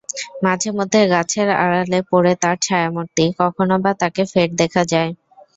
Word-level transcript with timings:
মাঝেমধ্যে 0.43 1.01
গাছের 1.13 1.49
আড়ালে 1.63 1.99
পড়ে 2.11 2.33
তার 2.41 2.55
ছায়ামূর্তি, 2.61 3.25
কখনো-বা 3.41 3.91
তাকে 4.01 4.23
ফের 4.31 4.49
দেখা 4.61 4.83
যায়। 4.91 5.11